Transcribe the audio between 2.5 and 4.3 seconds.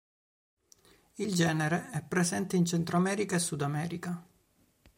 in Centro America e Sud America.